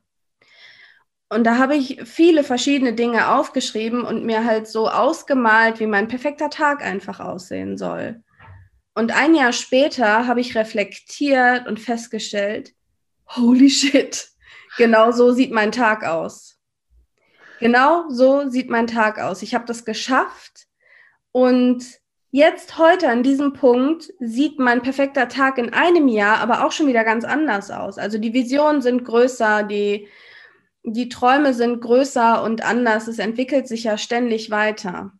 [1.30, 6.08] Und da habe ich viele verschiedene Dinge aufgeschrieben und mir halt so ausgemalt, wie mein
[6.08, 8.24] perfekter Tag einfach aussehen soll.
[9.00, 12.74] Und ein Jahr später habe ich reflektiert und festgestellt,
[13.30, 14.28] holy shit,
[14.76, 16.60] genau so sieht mein Tag aus.
[17.62, 19.42] Genau so sieht mein Tag aus.
[19.42, 20.68] Ich habe das geschafft
[21.32, 21.86] und
[22.32, 26.88] jetzt heute an diesem Punkt sieht mein perfekter Tag in einem Jahr aber auch schon
[26.88, 27.98] wieder ganz anders aus.
[27.98, 30.10] Also die Visionen sind größer, die,
[30.84, 33.08] die Träume sind größer und anders.
[33.08, 35.14] Es entwickelt sich ja ständig weiter.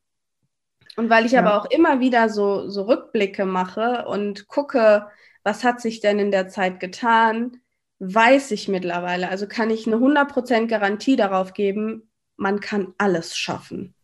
[1.00, 1.40] Und weil ich ja.
[1.40, 5.08] aber auch immer wieder so, so Rückblicke mache und gucke,
[5.44, 7.62] was hat sich denn in der Zeit getan,
[8.00, 13.96] weiß ich mittlerweile, also kann ich eine 100% Garantie darauf geben, man kann alles schaffen.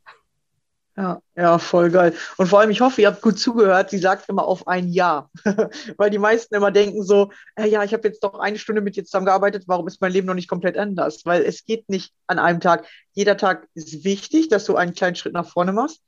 [0.95, 2.13] Ja, ja, voll geil.
[2.37, 3.89] Und vor allem, ich hoffe, ihr habt gut zugehört.
[3.89, 5.29] Sie sagt immer auf ein Jahr.
[5.97, 8.95] Weil die meisten immer denken so, äh, ja, ich habe jetzt doch eine Stunde mit
[8.95, 11.25] dir zusammengearbeitet, warum ist mein Leben noch nicht komplett anders?
[11.25, 12.87] Weil es geht nicht an einem Tag.
[13.11, 16.01] Jeder Tag ist wichtig, dass du einen kleinen Schritt nach vorne machst.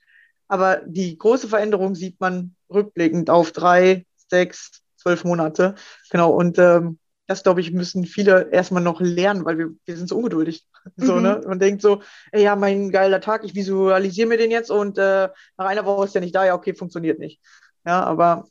[0.48, 5.74] Aber die große Veränderung sieht man rückblickend auf drei, sechs, zwölf Monate.
[6.10, 6.30] Genau.
[6.30, 10.16] Und ähm, das, glaube ich, müssen viele erstmal noch lernen, weil wir, wir sind so
[10.16, 10.64] ungeduldig.
[10.96, 11.22] So, mhm.
[11.22, 11.42] ne?
[11.46, 12.00] Man denkt so,
[12.32, 16.06] ey, ja, mein geiler Tag, ich visualisiere mir den jetzt und äh, nach einer Woche
[16.06, 17.42] ist der nicht da, ja, okay, funktioniert nicht.
[17.84, 18.46] Ja, aber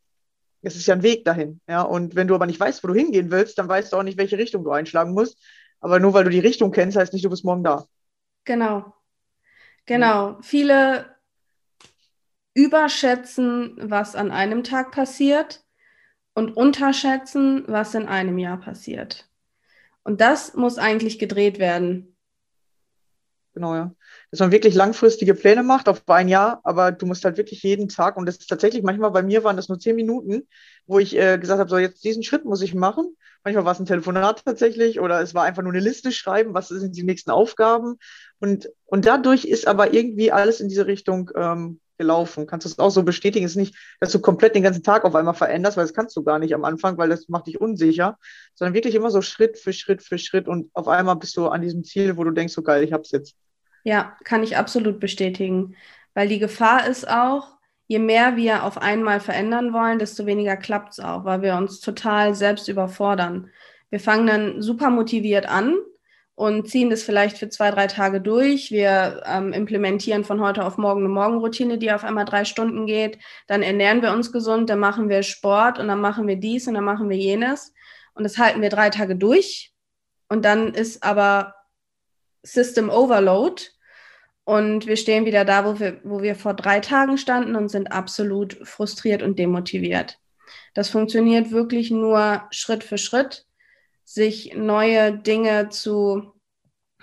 [0.61, 1.61] es ist ja ein Weg dahin.
[1.67, 4.03] Ja, und wenn du aber nicht weißt, wo du hingehen willst, dann weißt du auch
[4.03, 5.43] nicht, welche Richtung du einschlagen musst.
[5.79, 7.85] Aber nur weil du die Richtung kennst, heißt nicht, du bist morgen da.
[8.43, 8.93] Genau.
[9.87, 10.33] Genau.
[10.33, 10.43] Mhm.
[10.43, 11.16] Viele
[12.57, 15.63] überschätzen, was an einem Tag passiert
[16.33, 19.29] und unterschätzen, was in einem Jahr passiert.
[20.03, 22.17] Und das muss eigentlich gedreht werden.
[23.53, 23.93] Genau, ja.
[24.31, 27.89] Dass man wirklich langfristige Pläne macht auf ein Jahr, aber du musst halt wirklich jeden
[27.89, 30.47] Tag, und das ist tatsächlich, manchmal bei mir waren das nur zehn Minuten,
[30.87, 33.15] wo ich äh, gesagt habe, so jetzt diesen Schritt muss ich machen.
[33.43, 36.69] Manchmal war es ein Telefonat tatsächlich oder es war einfach nur eine Liste schreiben, was
[36.69, 37.97] sind die nächsten Aufgaben.
[38.39, 42.47] Und, und dadurch ist aber irgendwie alles in diese Richtung ähm, gelaufen.
[42.47, 43.45] Kannst du es auch so bestätigen?
[43.45, 46.15] Es ist nicht, dass du komplett den ganzen Tag auf einmal veränderst, weil das kannst
[46.15, 48.17] du gar nicht am Anfang, weil das macht dich unsicher,
[48.55, 51.61] sondern wirklich immer so Schritt für Schritt für Schritt und auf einmal bist du an
[51.61, 53.35] diesem Ziel, wo du denkst, so geil, ich hab's jetzt.
[53.83, 55.75] Ja, kann ich absolut bestätigen,
[56.13, 57.57] weil die Gefahr ist auch,
[57.87, 61.79] je mehr wir auf einmal verändern wollen, desto weniger klappt es auch, weil wir uns
[61.79, 63.49] total selbst überfordern.
[63.89, 65.75] Wir fangen dann super motiviert an,
[66.37, 68.69] und ziehen das vielleicht für zwei, drei Tage durch.
[68.69, 73.17] Wir ähm, implementieren von heute auf morgen eine Morgenroutine, die auf einmal drei Stunden geht.
[73.47, 76.75] Dann ernähren wir uns gesund, dann machen wir Sport und dann machen wir dies und
[76.75, 77.73] dann machen wir jenes.
[78.13, 79.73] Und das halten wir drei Tage durch.
[80.29, 81.55] Und dann ist aber
[82.43, 83.63] System Overload.
[84.43, 87.91] Und wir stehen wieder da, wo wir, wo wir vor drei Tagen standen und sind
[87.91, 90.19] absolut frustriert und demotiviert.
[90.75, 93.46] Das funktioniert wirklich nur Schritt für Schritt
[94.07, 96.31] sich neue Dinge zu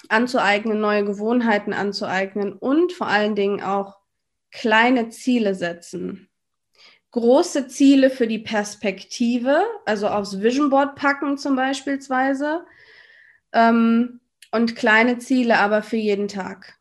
[0.09, 3.99] anzueignen, neue Gewohnheiten anzueignen und vor allen Dingen auch
[4.51, 6.31] kleine Ziele setzen.
[7.11, 12.01] Große Ziele für die Perspektive, also aufs Vision Board packen zum Beispiel,
[13.53, 16.79] ähm, und kleine Ziele aber für jeden Tag.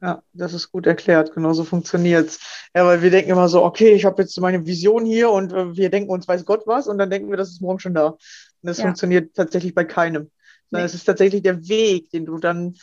[0.00, 1.34] Ja, das ist gut erklärt.
[1.34, 2.68] Genau so funktioniert es.
[2.74, 5.76] Ja, weil wir denken immer so, okay, ich habe jetzt meine Vision hier und äh,
[5.76, 8.16] wir denken uns, weiß Gott was, und dann denken wir, das ist morgen schon da.
[8.62, 8.84] Und das ja.
[8.84, 10.30] funktioniert tatsächlich bei keinem.
[10.70, 12.74] Sondern es ist tatsächlich der Weg, den du dann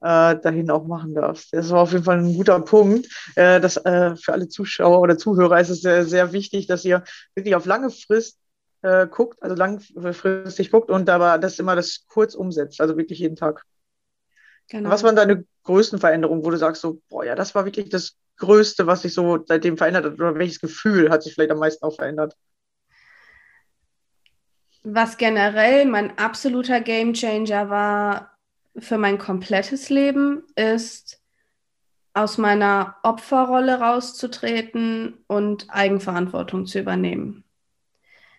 [0.00, 1.52] äh, dahin auch machen darfst.
[1.52, 3.06] Das war auf jeden Fall ein guter Punkt.
[3.36, 7.04] Äh, das, äh, für alle Zuschauer oder Zuhörer ist es sehr, sehr wichtig, dass ihr
[7.34, 8.38] wirklich auf lange Frist
[8.82, 13.36] äh, guckt, also langfristig guckt und aber das immer das kurz umsetzt, also wirklich jeden
[13.36, 13.64] Tag.
[14.68, 14.88] Genau.
[14.88, 18.16] Was waren deine größten Veränderungen, wo du sagst, so, boah, ja, das war wirklich das
[18.36, 20.14] Größte, was sich so seitdem verändert hat?
[20.14, 22.36] Oder welches Gefühl hat sich vielleicht am meisten auch verändert?
[24.82, 28.38] Was generell mein absoluter Gamechanger war
[28.76, 31.20] für mein komplettes Leben, ist
[32.14, 37.44] aus meiner Opferrolle rauszutreten und Eigenverantwortung zu übernehmen.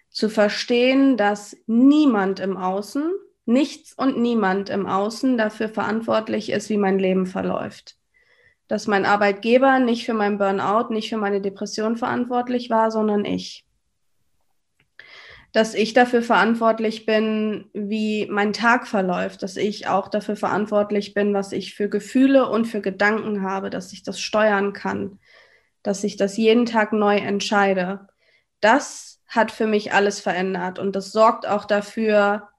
[0.09, 3.11] Zu verstehen, dass niemand im Außen
[3.45, 7.97] nichts und niemand im Außen dafür verantwortlich ist, wie mein Leben verläuft.
[8.67, 13.65] Dass mein Arbeitgeber nicht für mein Burnout, nicht für meine Depression verantwortlich war, sondern ich.
[15.53, 21.33] Dass ich dafür verantwortlich bin, wie mein Tag verläuft, dass ich auch dafür verantwortlich bin,
[21.33, 25.19] was ich für Gefühle und für Gedanken habe, dass ich das steuern kann,
[25.83, 28.07] dass ich das jeden Tag neu entscheide.
[28.61, 32.49] Das hat für mich alles verändert und das sorgt auch dafür,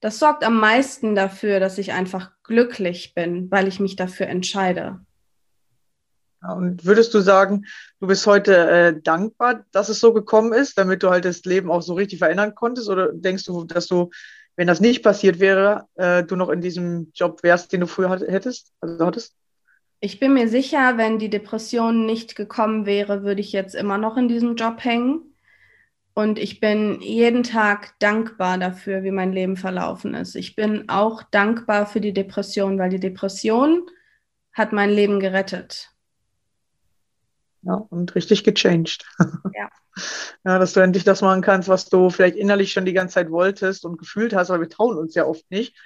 [0.00, 5.00] das sorgt am meisten dafür, dass ich einfach glücklich bin, weil ich mich dafür entscheide.
[6.42, 7.66] Und würdest du sagen,
[8.00, 11.70] du bist heute äh, dankbar, dass es so gekommen ist, damit du halt das Leben
[11.70, 12.88] auch so richtig verändern konntest?
[12.88, 14.10] Oder denkst du, dass du,
[14.56, 18.10] wenn das nicht passiert wäre, äh, du noch in diesem Job wärst, den du früher
[18.10, 19.34] hättest, also hattest?
[20.00, 24.16] Ich bin mir sicher, wenn die Depression nicht gekommen wäre, würde ich jetzt immer noch
[24.16, 25.34] in diesem Job hängen.
[26.14, 30.36] Und ich bin jeden Tag dankbar dafür, wie mein Leben verlaufen ist.
[30.36, 33.82] Ich bin auch dankbar für die Depression, weil die Depression
[34.52, 35.89] hat mein Leben gerettet.
[37.62, 39.04] Ja, und richtig gechanged.
[39.54, 39.68] Ja.
[40.44, 43.30] ja, dass du endlich das machen kannst, was du vielleicht innerlich schon die ganze Zeit
[43.30, 45.76] wolltest und gefühlt hast, aber wir trauen uns ja oft nicht.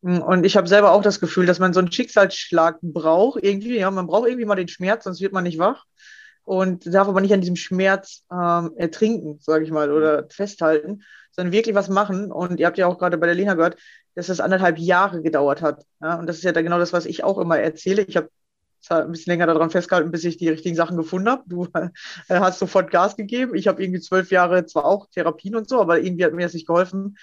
[0.00, 3.90] Und ich habe selber auch das Gefühl, dass man so einen Schicksalsschlag braucht, irgendwie, ja,
[3.90, 5.84] man braucht irgendwie mal den Schmerz, sonst wird man nicht wach
[6.44, 11.52] und darf aber nicht an diesem Schmerz ähm, ertrinken, sage ich mal, oder festhalten, sondern
[11.52, 12.30] wirklich was machen.
[12.30, 13.78] Und ihr habt ja auch gerade bei der Lena gehört,
[14.14, 15.84] dass das anderthalb Jahre gedauert hat.
[16.00, 16.16] Ja?
[16.18, 18.02] Und das ist ja genau das, was ich auch immer erzähle.
[18.02, 18.28] Ich habe
[18.90, 21.42] ein bisschen länger daran festgehalten, bis ich die richtigen Sachen gefunden habe.
[21.46, 21.90] Du äh,
[22.28, 23.54] hast sofort Gas gegeben.
[23.54, 26.54] Ich habe irgendwie zwölf Jahre zwar auch Therapien und so, aber irgendwie hat mir das
[26.54, 27.16] nicht geholfen.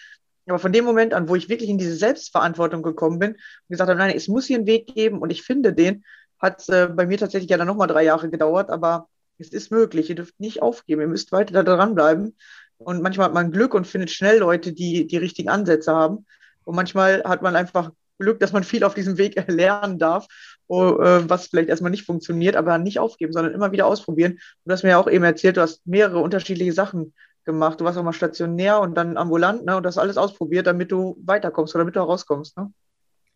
[0.48, 3.90] Aber von dem Moment an, wo ich wirklich in diese Selbstverantwortung gekommen bin und gesagt
[3.90, 6.04] habe, nein, es muss hier einen Weg geben und ich finde den,
[6.40, 10.10] hat äh, bei mir tatsächlich ja dann nochmal drei Jahre gedauert, aber es ist möglich.
[10.10, 12.36] Ihr dürft nicht aufgeben, ihr müsst weiter da dranbleiben.
[12.78, 16.26] Und manchmal hat man Glück und findet schnell Leute, die die richtigen Ansätze haben.
[16.64, 20.28] Und manchmal hat man einfach Glück, dass man viel auf diesem Weg lernen darf,
[20.68, 24.40] was vielleicht erstmal nicht funktioniert, aber nicht aufgeben, sondern immer wieder ausprobieren.
[24.66, 27.80] Du hast mir ja auch eben erzählt, du hast mehrere unterschiedliche Sachen gemacht.
[27.80, 31.18] Du warst auch mal stationär und dann ambulant ne, und das alles ausprobiert, damit du
[31.24, 32.58] weiterkommst oder damit du herauskommst.
[32.58, 32.72] Ne?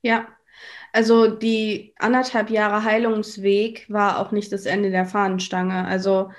[0.02, 0.28] Ja,
[0.94, 5.86] also die anderthalb Jahre Heilungsweg war auch nicht das Ende der Fahnenstange.
[5.86, 6.32] Also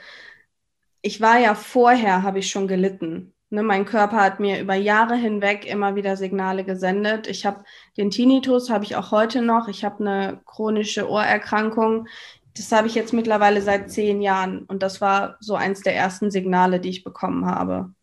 [1.02, 3.34] ich war ja vorher, habe ich schon gelitten.
[3.48, 7.28] Ne, mein Körper hat mir über Jahre hinweg immer wieder Signale gesendet.
[7.28, 7.62] Ich habe
[7.96, 9.68] den Tinnitus, habe ich auch heute noch.
[9.68, 12.08] Ich habe eine chronische Ohrerkrankung.
[12.56, 14.64] Das habe ich jetzt mittlerweile seit zehn Jahren.
[14.64, 17.94] Und das war so eins der ersten Signale, die ich bekommen habe,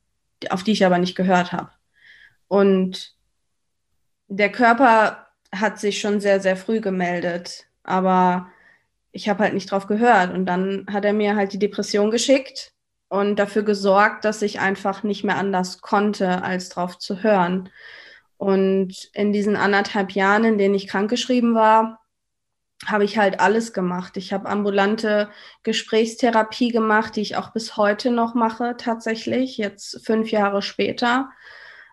[0.49, 1.71] auf die ich aber nicht gehört habe.
[2.47, 3.13] Und
[4.27, 7.67] der Körper hat sich schon sehr, sehr früh gemeldet.
[7.83, 8.47] Aber
[9.11, 10.33] ich habe halt nicht drauf gehört.
[10.33, 12.72] Und dann hat er mir halt die Depression geschickt
[13.13, 17.69] und dafür gesorgt, dass ich einfach nicht mehr anders konnte, als drauf zu hören.
[18.37, 22.01] Und in diesen anderthalb Jahren, in denen ich krankgeschrieben war,
[22.87, 24.17] habe ich halt alles gemacht.
[24.17, 25.29] Ich habe ambulante
[25.61, 31.29] Gesprächstherapie gemacht, die ich auch bis heute noch mache, tatsächlich, jetzt fünf Jahre später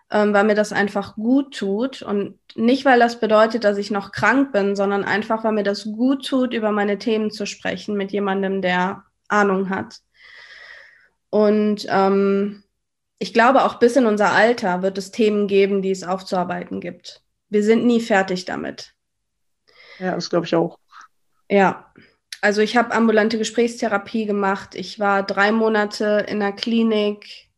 [0.09, 2.01] ähm, weil mir das einfach gut tut.
[2.01, 5.83] Und nicht, weil das bedeutet, dass ich noch krank bin, sondern einfach, weil mir das
[5.83, 10.01] gut tut, über meine Themen zu sprechen mit jemandem, der Ahnung hat.
[11.31, 12.63] Und ähm,
[13.17, 17.23] ich glaube, auch bis in unser Alter wird es Themen geben, die es aufzuarbeiten gibt.
[17.49, 18.93] Wir sind nie fertig damit.
[19.97, 20.77] Ja, das glaube ich auch.
[21.49, 21.91] Ja,
[22.41, 24.75] also ich habe ambulante Gesprächstherapie gemacht.
[24.75, 27.49] Ich war drei Monate in der Klinik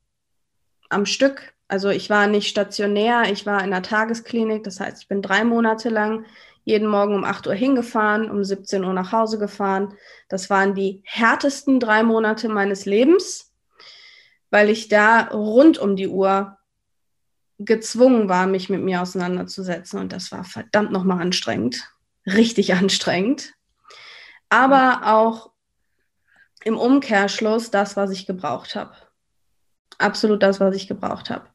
[0.90, 4.64] am Stück also ich war nicht stationär, ich war in der Tagesklinik.
[4.64, 6.26] Das heißt, ich bin drei Monate lang
[6.66, 9.96] jeden Morgen um 8 Uhr hingefahren, um 17 Uhr nach Hause gefahren.
[10.30, 13.53] Das waren die härtesten drei Monate meines Lebens,
[14.54, 16.60] weil ich da rund um die Uhr
[17.58, 20.00] gezwungen war, mich mit mir auseinanderzusetzen.
[20.00, 21.92] Und das war verdammt nochmal anstrengend,
[22.28, 23.56] richtig anstrengend.
[24.50, 25.50] Aber auch
[26.64, 28.94] im Umkehrschluss das, was ich gebraucht habe.
[29.98, 31.48] Absolut das, was ich gebraucht habe.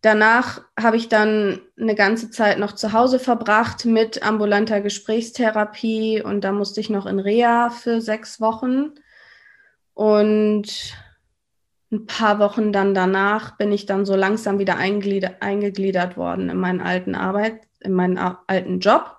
[0.00, 6.40] Danach habe ich dann eine ganze Zeit noch zu Hause verbracht mit ambulanter Gesprächstherapie und
[6.40, 8.94] da musste ich noch in Reha für sechs Wochen.
[9.94, 10.96] Und
[11.94, 16.80] ein paar Wochen dann danach bin ich dann so langsam wieder eingegliedert worden in meinen
[16.80, 19.16] alten Arbeit, in meinen alten Job.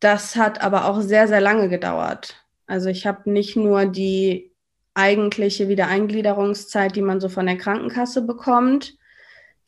[0.00, 2.36] Das hat aber auch sehr, sehr lange gedauert.
[2.66, 4.54] Also ich habe nicht nur die
[4.94, 8.96] eigentliche Wiedereingliederungszeit, die man so von der Krankenkasse bekommt,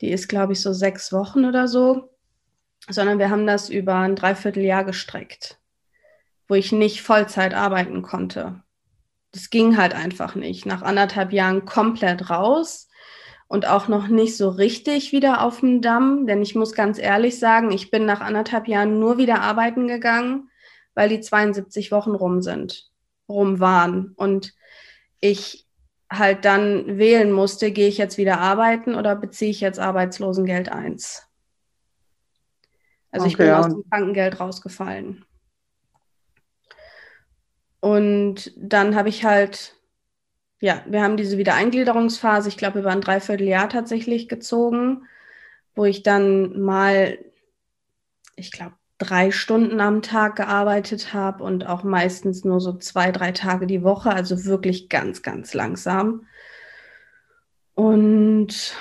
[0.01, 2.09] die ist, glaube ich, so sechs Wochen oder so,
[2.89, 5.59] sondern wir haben das über ein Dreivierteljahr gestreckt,
[6.47, 8.62] wo ich nicht Vollzeit arbeiten konnte.
[9.33, 10.65] Das ging halt einfach nicht.
[10.65, 12.87] Nach anderthalb Jahren komplett raus
[13.47, 17.37] und auch noch nicht so richtig wieder auf dem Damm, denn ich muss ganz ehrlich
[17.37, 20.49] sagen, ich bin nach anderthalb Jahren nur wieder arbeiten gegangen,
[20.95, 22.89] weil die 72 Wochen rum sind,
[23.27, 24.13] rum waren.
[24.15, 24.53] Und
[25.19, 25.67] ich
[26.11, 31.27] halt dann wählen musste, gehe ich jetzt wieder arbeiten oder beziehe ich jetzt Arbeitslosengeld 1?
[33.11, 33.59] Also okay, ich bin ja.
[33.59, 35.25] aus dem Krankengeld rausgefallen.
[37.83, 39.75] Und dann habe ich halt,
[40.61, 45.05] ja, wir haben diese Wiedereingliederungsphase, ich glaube, über ein Dreivierteljahr tatsächlich gezogen,
[45.75, 47.17] wo ich dann mal,
[48.37, 53.33] ich glaube, drei Stunden am Tag gearbeitet habe und auch meistens nur so zwei, drei
[53.33, 56.25] Tage die Woche, also wirklich ganz, ganz langsam.
[57.75, 58.77] Und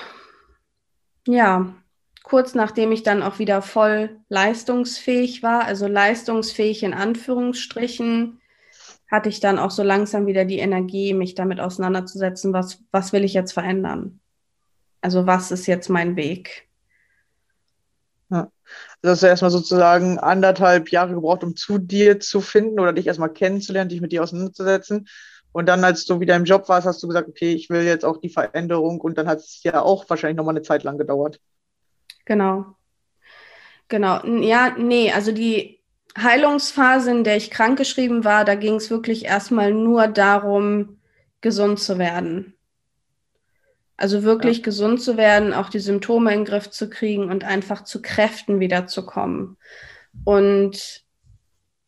[1.26, 1.74] ja,
[2.22, 8.38] kurz nachdem ich dann auch wieder voll leistungsfähig war, also leistungsfähig in Anführungsstrichen,
[9.12, 13.24] hatte ich dann auch so langsam wieder die Energie, mich damit auseinanderzusetzen, was, was will
[13.24, 14.20] ich jetzt verändern?
[15.02, 16.66] Also was ist jetzt mein Weg?
[18.30, 18.50] Ja.
[19.02, 23.06] Also hast du erstmal sozusagen anderthalb Jahre gebraucht, um zu dir zu finden oder dich
[23.06, 25.06] erstmal kennenzulernen, dich mit dir auseinanderzusetzen.
[25.52, 28.06] Und dann, als du wieder im Job warst, hast du gesagt, okay, ich will jetzt
[28.06, 28.98] auch die Veränderung.
[29.02, 31.38] Und dann hat es ja auch wahrscheinlich nochmal eine Zeit lang gedauert.
[32.24, 32.76] Genau.
[33.88, 34.24] Genau.
[34.24, 35.82] Ja, nee, also die
[36.16, 40.98] Heilungsphase, in der ich krankgeschrieben war, da ging es wirklich erstmal nur darum,
[41.40, 42.54] gesund zu werden.
[43.96, 44.64] Also wirklich ja.
[44.64, 48.60] gesund zu werden, auch die Symptome in den Griff zu kriegen und einfach zu Kräften
[48.60, 49.56] wiederzukommen.
[50.24, 51.04] Und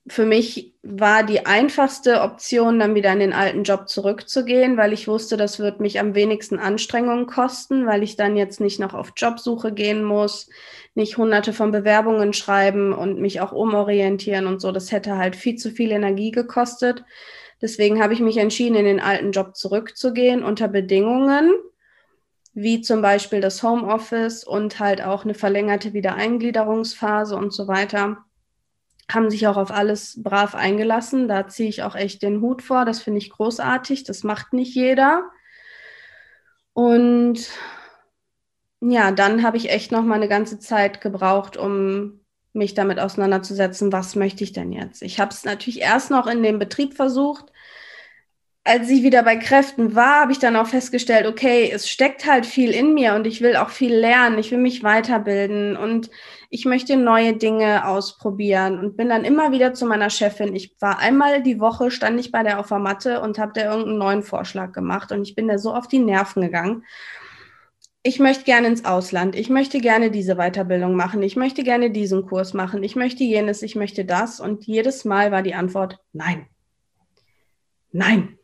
[0.06, 5.08] für mich war die einfachste Option, dann wieder in den alten Job zurückzugehen, weil ich
[5.08, 9.12] wusste, das wird mich am wenigsten Anstrengungen kosten, weil ich dann jetzt nicht noch auf
[9.16, 10.50] Jobsuche gehen muss,
[10.94, 14.72] nicht hunderte von Bewerbungen schreiben und mich auch umorientieren und so.
[14.72, 17.02] Das hätte halt viel zu viel Energie gekostet.
[17.62, 21.50] Deswegen habe ich mich entschieden, in den alten Job zurückzugehen unter Bedingungen,
[22.52, 28.18] wie zum Beispiel das Homeoffice und halt auch eine verlängerte Wiedereingliederungsphase und so weiter,
[29.12, 31.28] haben sich auch auf alles brav eingelassen.
[31.28, 32.84] Da ziehe ich auch echt den Hut vor.
[32.84, 34.04] Das finde ich großartig.
[34.04, 35.30] Das macht nicht jeder.
[36.72, 37.50] Und
[38.80, 42.20] ja, dann habe ich echt noch mal eine ganze Zeit gebraucht, um
[42.52, 45.02] mich damit auseinanderzusetzen, was möchte ich denn jetzt?
[45.02, 47.46] Ich habe es natürlich erst noch in dem Betrieb versucht,
[48.66, 52.46] als ich wieder bei Kräften war, habe ich dann auch festgestellt, okay, es steckt halt
[52.46, 56.10] viel in mir und ich will auch viel lernen, ich will mich weiterbilden und
[56.48, 60.56] ich möchte neue Dinge ausprobieren und bin dann immer wieder zu meiner Chefin.
[60.56, 63.70] Ich war einmal die Woche, stand ich bei der auf der Matte und habe da
[63.70, 66.84] irgendeinen neuen Vorschlag gemacht und ich bin da so auf die Nerven gegangen.
[68.02, 72.24] Ich möchte gerne ins Ausland, ich möchte gerne diese Weiterbildung machen, ich möchte gerne diesen
[72.24, 74.40] Kurs machen, ich möchte jenes, ich möchte das.
[74.40, 76.46] Und jedes Mal war die Antwort nein.
[77.92, 78.38] Nein,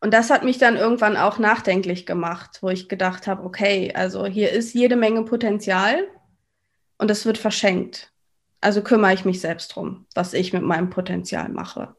[0.00, 4.26] und das hat mich dann irgendwann auch nachdenklich gemacht, wo ich gedacht habe, okay, also
[4.26, 6.06] hier ist jede Menge Potenzial
[6.98, 8.12] und es wird verschenkt.
[8.60, 11.94] Also kümmere ich mich selbst drum, was ich mit meinem Potenzial mache.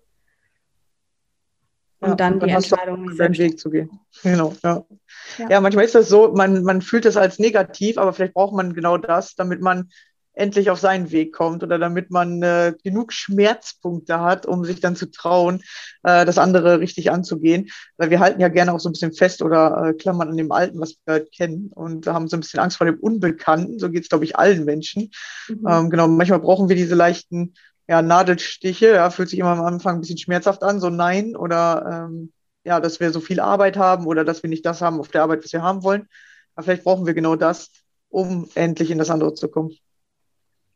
[1.99, 3.89] Und ja, dann, dann die Entscheidung, seinen Weg zu gehen.
[4.21, 4.83] Genau, ja.
[5.39, 5.49] ja.
[5.49, 5.61] ja.
[5.61, 8.97] manchmal ist das so, man, man fühlt es als negativ, aber vielleicht braucht man genau
[8.97, 9.89] das, damit man
[10.37, 14.95] endlich auf seinen Weg kommt oder damit man äh, genug Schmerzpunkte hat, um sich dann
[14.95, 15.61] zu trauen,
[16.03, 17.69] äh, das andere richtig anzugehen.
[17.97, 20.51] Weil wir halten ja gerne auch so ein bisschen fest oder äh, klammern an dem
[20.51, 23.79] Alten, was wir halt kennen und haben so ein bisschen Angst vor dem Unbekannten.
[23.79, 25.11] So geht es, glaube ich, allen Menschen.
[25.49, 25.67] Mhm.
[25.67, 27.55] Ähm, genau, manchmal brauchen wir diese leichten
[27.87, 32.07] ja, Nadelstiche, ja, fühlt sich immer am Anfang ein bisschen schmerzhaft an, so nein oder
[32.09, 32.33] ähm,
[32.63, 35.23] ja, dass wir so viel Arbeit haben oder dass wir nicht das haben auf der
[35.23, 36.07] Arbeit, was wir haben wollen.
[36.53, 37.71] Aber vielleicht brauchen wir genau das,
[38.09, 39.71] um endlich in das andere zu kommen.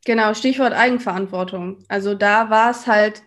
[0.06, 1.84] Genau, Stichwort Eigenverantwortung.
[1.88, 3.22] Also da war es halt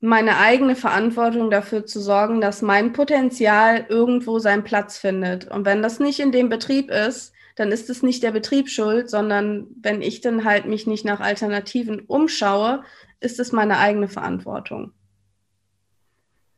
[0.00, 5.50] meine eigene Verantwortung dafür zu sorgen, dass mein Potenzial irgendwo seinen Platz findet.
[5.50, 9.10] Und wenn das nicht in dem Betrieb ist, dann ist es nicht der Betrieb schuld,
[9.10, 12.82] sondern wenn ich dann halt mich nicht nach Alternativen umschaue,
[13.20, 14.92] ist es meine eigene Verantwortung.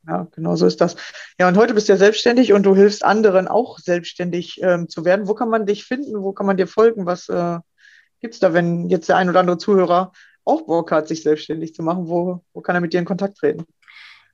[0.07, 0.97] Ja, genau so ist das.
[1.39, 5.05] Ja, und heute bist du ja selbstständig und du hilfst anderen auch selbstständig ähm, zu
[5.05, 5.29] werden.
[5.29, 6.23] Wo kann man dich finden?
[6.23, 7.07] Wo kann man dir folgen?
[7.07, 7.59] Was, äh,
[8.23, 10.13] gibt es da, wenn jetzt der ein oder andere Zuhörer
[10.45, 12.09] auch Bock hat, sich selbstständig zu machen?
[12.09, 13.67] Wo, wo kann er mit dir in Kontakt treten?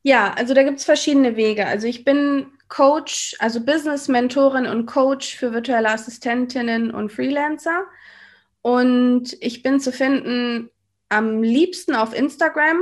[0.03, 1.67] Ja, also da gibt es verschiedene Wege.
[1.67, 7.85] Also ich bin Coach, also Business-Mentorin und Coach für virtuelle Assistentinnen und Freelancer.
[8.63, 10.71] Und ich bin zu finden
[11.09, 12.79] am liebsten auf Instagram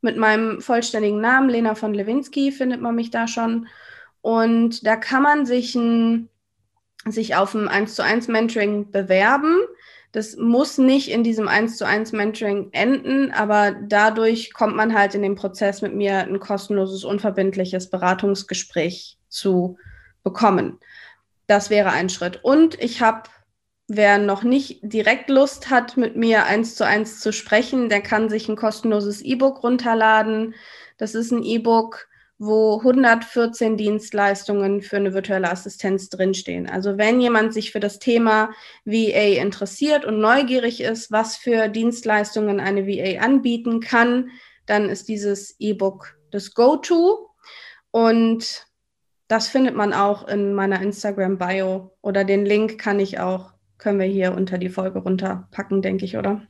[0.00, 3.68] mit meinem vollständigen Namen, Lena von Lewinsky, findet man mich da schon.
[4.20, 6.28] Und da kann man sich, ein,
[7.06, 9.56] sich auf ein 1 zu 1 Mentoring bewerben.
[10.12, 15.14] Das muss nicht in diesem 1 zu 1 Mentoring enden, aber dadurch kommt man halt
[15.14, 19.76] in den Prozess mit mir ein kostenloses, unverbindliches Beratungsgespräch zu
[20.22, 20.78] bekommen.
[21.46, 22.42] Das wäre ein Schritt.
[22.42, 23.28] Und ich habe,
[23.86, 28.30] wer noch nicht direkt Lust hat, mit mir eins zu eins zu sprechen, der kann
[28.30, 30.54] sich ein kostenloses E-Book runterladen.
[30.96, 32.08] Das ist ein E-Book,
[32.38, 36.68] wo 114 Dienstleistungen für eine virtuelle Assistenz drinstehen.
[36.68, 38.50] Also wenn jemand sich für das Thema
[38.84, 44.30] VA interessiert und neugierig ist, was für Dienstleistungen eine VA anbieten kann,
[44.66, 47.30] dann ist dieses E-Book das Go-To.
[47.90, 48.66] Und
[49.26, 54.06] das findet man auch in meiner Instagram-Bio oder den Link kann ich auch, können wir
[54.06, 56.42] hier unter die Folge runterpacken, denke ich, oder?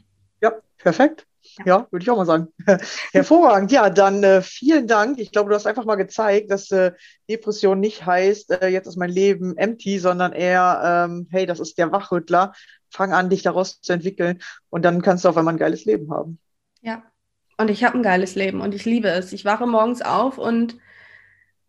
[0.43, 1.28] Ja, perfekt.
[1.65, 2.49] Ja, würde ich auch mal sagen.
[3.13, 3.73] Hervorragend.
[3.73, 5.19] Ja, dann äh, vielen Dank.
[5.19, 6.93] Ich glaube, du hast einfach mal gezeigt, dass äh,
[7.29, 11.79] Depression nicht heißt, äh, jetzt ist mein Leben empty, sondern eher, ähm, hey, das ist
[11.79, 12.53] der Wachrüttler.
[12.91, 16.11] Fang an, dich daraus zu entwickeln und dann kannst du auf einmal ein geiles Leben
[16.11, 16.39] haben.
[16.81, 17.03] Ja,
[17.59, 19.33] Und ich habe ein geiles Leben und ich liebe es.
[19.33, 20.79] Ich wache morgens auf und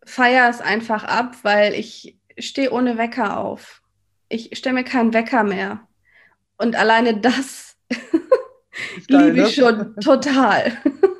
[0.04, 3.82] feiere es einfach ab, weil ich stehe ohne Wecker auf.
[4.28, 5.86] Ich stelle mir keinen Wecker mehr.
[6.56, 7.76] Und alleine das
[9.08, 9.64] liebe ich ne?
[9.64, 10.72] schon total.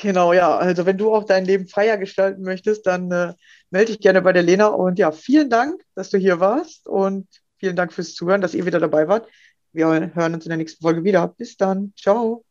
[0.00, 0.56] Genau, ja.
[0.56, 3.34] Also wenn du auch dein Leben freier gestalten möchtest, dann äh,
[3.70, 4.66] melde dich gerne bei der Lena.
[4.66, 7.26] Und ja, vielen Dank, dass du hier warst und
[7.58, 9.28] vielen Dank fürs Zuhören, dass ihr wieder dabei wart.
[9.72, 11.28] Wir hören uns in der nächsten Folge wieder.
[11.28, 11.92] Bis dann.
[11.96, 12.44] Ciao.